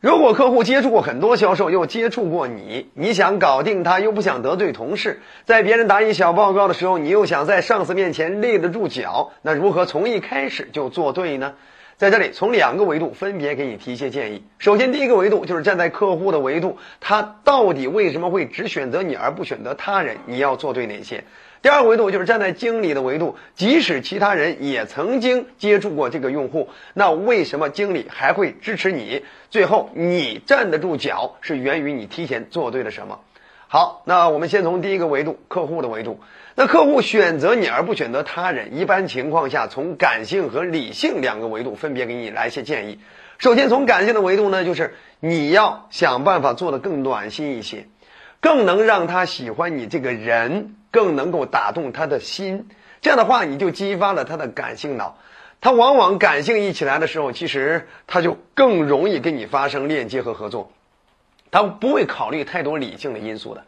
[0.00, 11.52] 如果客户接触过很多销售，又接触过你，你想搞定他，又不想得罪同事，在别人打你小报告的时候，你又想在上司面前立得住脚，那如何从一开始就做对呢？
[12.00, 14.42] 在这里，从两个维度分别给你提一些建议。
[14.56, 20.16] 首先，第一个维度就是站在客户的维度，他到底为什么会只选择你而不选择他人？
[20.24, 21.22] 你要做对哪些？
[21.60, 29.22] 第二个维度就是站在经理的维度，即使其他人也曾经接触过这个用户，那为什么经理还会支持你？
[29.50, 33.20] 最后你站得住脚，是源于你提前做对了什么？
[33.72, 36.18] 好，那我们先从第一个维度，客户的维度。
[36.56, 42.98] 那客户选择你而不选择他人，一般情况下，从感性和理性两个维度分别给你来一些建议。
[43.38, 47.86] 首先，从感性的维度呢，就是你要想办法做得更暖心一些，
[48.40, 50.74] 更能让他喜欢你这个人。
[50.92, 52.66] 更能够打动他的心，
[53.00, 55.18] 这样的话你就激发了他的感性脑，
[55.60, 60.72] 他往往感性一起来的时候，其实他就更容易跟你发生链接和合作，
[61.50, 63.64] 他不会考虑太多理性的因素的，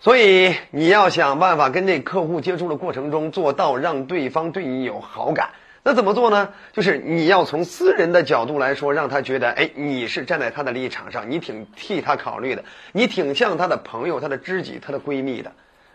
[0.00, 5.50] 所以你要想办法跟这客户接触的过程中做到让对方对你有好感，
[5.82, 6.50] 那怎么做呢？
[6.72, 15.52] 就是你要从私人的角度来说，让他觉得，哎，你是站在他的立场上，你挺替他考虑的，你挺像他的朋友、他的知己、他的闺蜜的。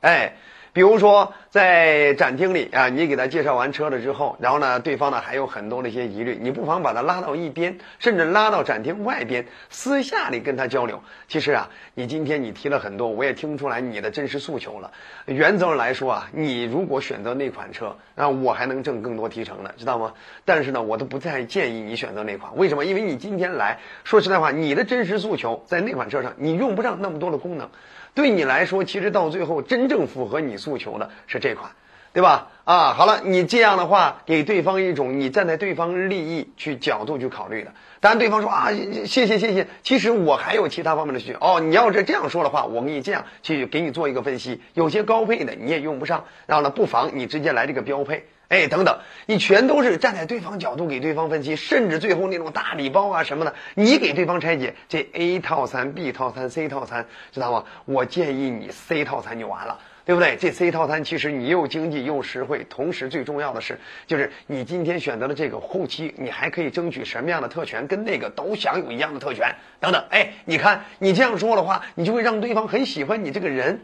[0.00, 0.34] 哎，
[0.74, 11.02] 比如说在展厅里啊，你给他介绍完车了之后，然后呢，对方呢还有很多的一些疑虑，你不妨把他拉到一边，甚至拉到展厅外边，私下里跟他交流。
[11.28, 14.90] 其实啊，你今天你提了很多，我也听出来你的真实诉求了。
[15.26, 20.14] 原则上来说啊，你如果选择那款车，那我还能挣更多提成呢，知道吗？
[20.46, 22.56] 但是呢，我都不太建议你选择那款。
[22.56, 22.86] 为什么？
[22.86, 27.68] 因为你今天来说实在话，你的真实诉求在那款车上，你用不上那么多的功能。
[28.14, 31.70] 对你来说，其实到最后真正符合你诉求的是这款，
[32.12, 32.48] 对吧？
[32.64, 37.72] 啊，好了，你这样的话给对方一种你站在对方利益去角度去考虑的。
[38.00, 38.70] 当然，对方说啊，
[39.06, 41.38] 谢谢谢谢，其实我还有其他方面的需求。
[41.40, 48.26] 哦，你要是这样说的话，我给你这样去给你做一个分析，有些高配的你也用不上，然后呢，不妨你直接来这个标配。
[48.52, 57.64] 哎，等等，你全都是站在对方角度给对方分析，甚至最后那种大礼包啊什么的，你给对方拆解这 A 套餐、B 套餐、C 套餐，知道吗？
[57.86, 60.36] 我建议你 C 套餐就完了，对不对？
[60.36, 70.04] 这 C 套餐其实你又经济又实惠，同时最重要的是，就是你今天选择了这个，后期你还可以争取什么样的特权，跟那个都享有一样的特权，等等。
[70.10, 73.80] 哎，你看你这样说的话，你就会让对方很喜欢你这个人。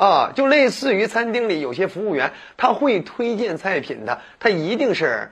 [0.00, 5.28] 啊，就类似于餐厅里有些服务员，他会推荐菜品的，他一定是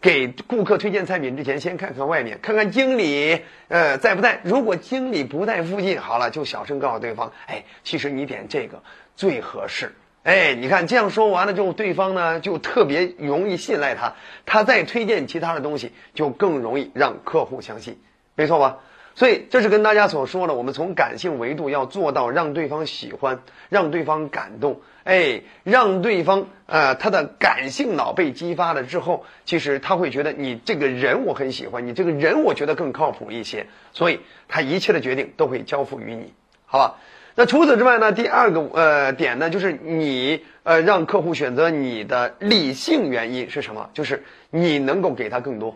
[0.00, 4.40] 给顾客推荐菜品之前，先看看外面，看看经理呃在不在。
[4.42, 8.82] 如果经理不在附近，好了，就小声告诉对方，哎，其实你点这个
[9.16, 9.94] 最合适。
[10.22, 14.14] 哎，你看这样说完了之后，对方呢就特别容易信赖他，
[14.46, 18.00] 他再推荐其他的东西，就更容易让客户相信，
[18.34, 18.78] 没错吧？
[19.16, 23.40] 所以，这是跟大家所说的，我们从感性维度要做到让对方喜欢，
[23.70, 36.34] 让对方感动，哎，让对方呃他的感性脑被激发了之后，其实他会觉得你这个人我很喜欢，你这个人我觉得更靠谱一些，所以他一切的决定都会交付于你，
[36.66, 36.96] 好吧？
[37.34, 38.12] 那除此之外呢？
[38.12, 43.88] 第二个呃点呢，就是你呃让客户选择你的理性原因是什么？
[43.94, 45.74] 就是你能够给他更多，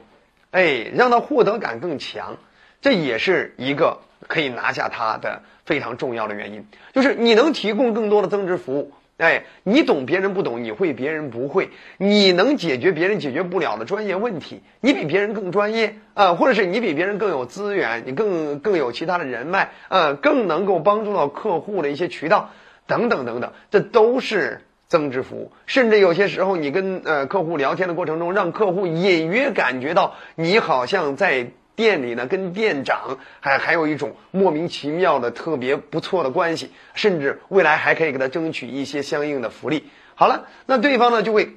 [0.51, 2.37] 哎，让他获得感更强。
[2.83, 22.51] 这也是一个可以拿下他的非常重要的原因，就是你能提供更多的增值服务，哎，你懂别人不懂，你会别人不会，你能解决别人解决不了的专业问题，你比别人更专业啊，或者是你比别人更有资源，你更更有其他的人脉啊，更能够帮助到客户的一些渠道
[22.87, 25.53] 等等等等，这都是增值服务。
[25.67, 31.51] 甚至有些时候，你跟呃客户聊天的过程中，让客户隐约感觉到你好像在。
[31.81, 39.89] 店里呢，跟店长还还有一种莫名其妙的特别不错的关系，甚至未来还可以给他争取一些相应的福利。
[40.15, 41.57] 好了，那对方呢就会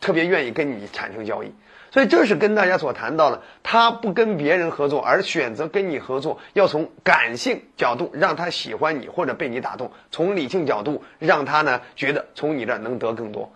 [0.00, 1.52] 特别愿意跟你产生交易。
[1.92, 13.52] 所以这是跟大家所谈到的，他不跟别人合作，而选择跟你合作，要从感性角度让他喜欢你或者被你打动，从理性角度让他呢觉得从你这儿能得更多。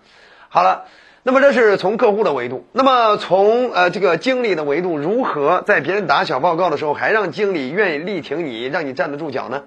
[0.49, 0.87] 好了。
[1.27, 9.63] 那么这是从客户的维度，那么从呃这个经理的维度，如何在别人打小报告的时候还让经理愿意力挺你，让你站得住脚呢？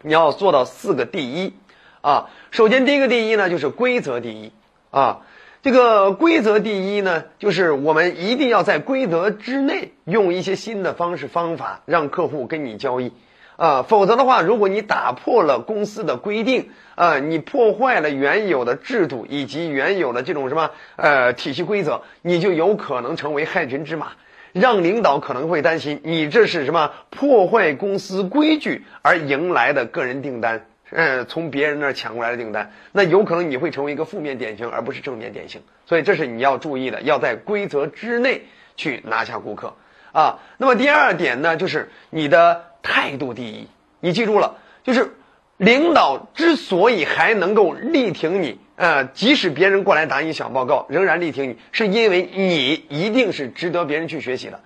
[0.00, 1.52] 你要做到四个第一，
[2.00, 4.50] 啊，首先第一个第一呢就是规则第一，
[4.90, 5.20] 啊，
[5.60, 13.12] 这个规则第一呢就是我们一定要在规则之内用一些新的方式方法让客户跟你交易。
[13.58, 24.12] 啊，否则的话，如果你打破了公司的规定，啊，你破坏了原有的制度以及原有的这种什么呃体系规则，你就有可能成为害群之马。
[24.52, 35.62] 让领导可能会担心你这是什么破坏公司规矩而迎来的个人订单，呃，从别人那儿抢过来的订单，那有可能你会成为一个负面典型，而不是正面典型。
[35.84, 38.42] 所以这是你要注意的，要在规则之内
[38.76, 39.74] 去拿下顾客
[40.12, 40.38] 啊。
[40.58, 43.66] 那么第二点呢，就是你的态度第一，
[44.00, 45.14] 你记住了，就是
[45.56, 48.58] 领导之所以还能够力挺你。
[48.76, 54.60] 呃，即使别人过来打你小报告，仍然力挺你，是因为你一定是值得别人去学习的，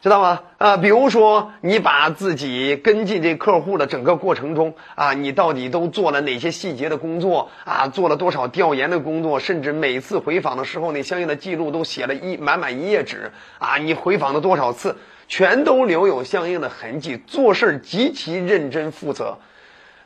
[0.00, 0.42] 知道吗？
[0.58, 7.88] 啊，比如说你把自己跟进这客户的整个过程中啊，你到底都做了哪些细节的工作啊？
[7.88, 9.40] 做了多少调研的工作？
[9.40, 13.76] 甚至每次回访的时候，那相应的记录都写了一满满一页纸啊！
[13.78, 14.96] 你回访了多少次，
[15.28, 19.38] 全都留有相应的痕迹，做事极其认真负责。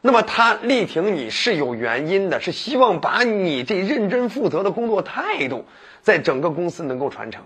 [0.01, 5.65] 那么他力挺你是有原因的，是希望把你这认真负责的工作态度，
[6.03, 7.45] 在整个公司能够传承，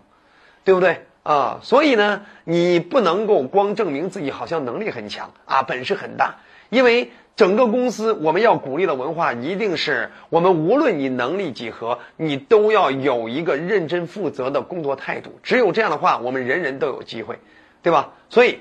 [0.65, 1.61] 对不对啊？
[1.63, 6.37] 所以呢，你不能够光证明自己好像能力很强啊，本事很大，
[6.71, 15.39] 因为整个公司我们要鼓励的文化一定是我们无论你能力几何，你都要有一个认真负责的工作态度。
[15.43, 17.39] 只有这样的话，我们人人都有机会，
[17.83, 18.13] 对吧？
[18.29, 18.61] 所以，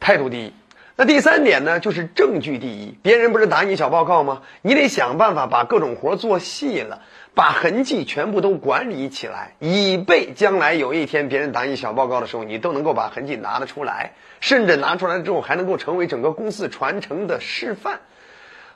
[0.00, 0.52] 态度第一。
[0.96, 2.98] 那第三点呢，就是证据第一。
[3.02, 4.42] 别人不是打你小报告吗？
[4.62, 7.02] 你得想办法把各种活做细了，
[7.34, 18.00] 把痕迹全部都管理起来，以备将来有一天别人打你小报告的时候，你都能够把痕迹拿得出来，甚至拿出来之后还能够成为整个公司传承的示范。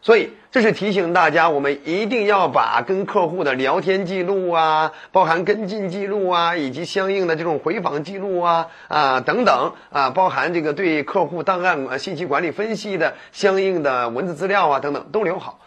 [0.05, 15.61] 所以，这是提醒大家，我们一定要把跟客户的聊天记录啊，包含跟进记录啊，以及相应的这种回访记录啊啊等等啊，包含这个对客户档案信息管理分析的相应的文字资料啊等等都留好。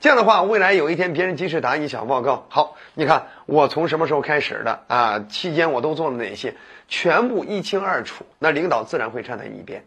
[0.00, 5.20] 这样的话，未来有一天别人即使打你小报告，好，你看我从什么时候开始的啊？
[5.28, 6.54] 期间我都做了哪些，
[6.88, 9.84] 全部一清二楚，那领导自然会站在你一边，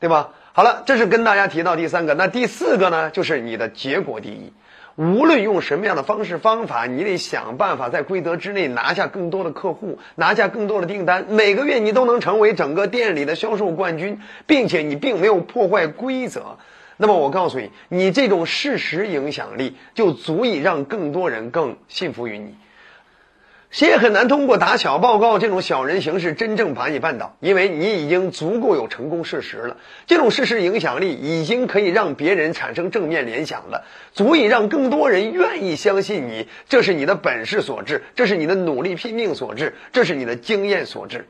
[0.00, 0.30] 对吧？
[0.52, 4.52] 好了，这是跟大家提到第三个，那第四个呢，就是你的结果第一。
[4.96, 11.26] 无论用什么样的方式方法，你得想办法在规则之内拿下更多的客户，拿下更多的订单。
[11.28, 16.58] 每个月你都能成为整个店里的销售冠军，并且你并没有破坏规则。
[16.96, 22.56] 那么我告诉你，你这种事实影响力就足以让更多人更信服于你。
[23.70, 29.76] 谁也很难通过打小报告这种小人形式真正把你绊倒，因为你已经足够有成功事实了。
[30.06, 33.84] 这种事实影响力已经可以让别人产生正面联想了，
[34.14, 36.48] 足以让更多人愿意相信你。
[36.66, 41.26] 这是你的本事所致，这是你的努力拼命所致，这是你的经验所致，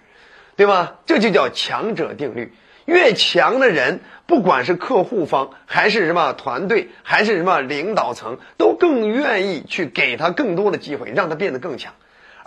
[0.55, 0.93] 对吗？
[1.07, 2.53] 这就叫强者定律。
[2.85, 11.93] 越强的人，不管是客户方还是什么团队，还是什么领导层，都更愿意去给他更多的机会，让他变得更强。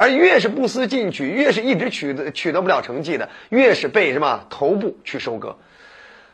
[0.02, 5.58] 而越是不思进取，越是一直取得取得不了成绩的，越是被什么头部去收割。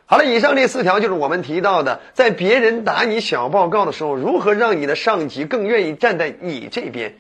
[0.06, 7.16] 好了，以上这四条就是我们提到的，在别人打你小报告的时候，如何让你的上级更愿意站在你这边。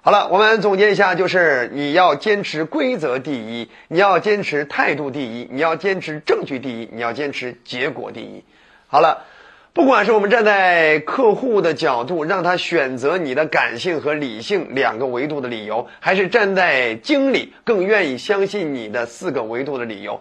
[0.00, 8.42] 好了，我们总结一下，就是你要坚持规则第一，你要坚持态度第一，你要坚持证据第一，你要坚持结果第一。
[8.86, 9.24] 好了。
[9.74, 20.20] 不管是我们站在客户的角度，让他选择你的感性和理性两个维度的理由，还是站在经理更愿意相信你的四个维度的理由，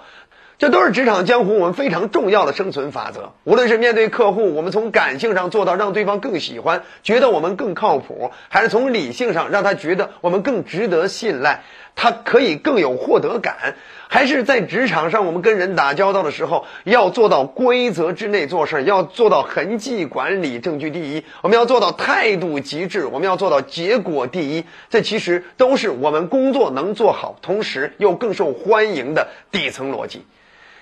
[0.57, 3.33] 这都是职场江湖我们非常重要的生存法则。
[3.43, 11.61] 无论是面对客户，我们从感性上做到让对方更喜欢，觉得我们更靠谱，还是从理性上让他觉得我们更值得信赖。
[11.95, 13.75] 他可以更有获得感，
[14.09, 24.65] 还是在职场上，我们跟人打交道的时候，要做到规则之内做事，要做到痕迹管理、证据第一，我们要做到态度极致，我们要做到结果第一。
[24.89, 30.25] 这其实都是我们工作能做好，同时又更受欢迎的底层逻辑。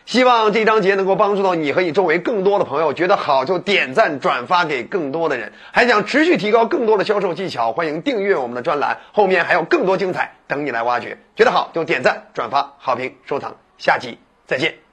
[0.06, 5.54] 希望这章节能够帮助到你和你周围更多的朋友，觉得好就点赞转发给更多的人。
[5.72, 11.18] 还想持续提高更多的销售技巧，欢迎订阅我们的专栏，后面还有更多精彩等你来挖掘。
[11.36, 14.91] 觉得好就点赞转发好评收藏，下期再见。